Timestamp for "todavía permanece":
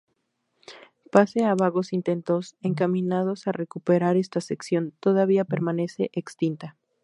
4.99-6.09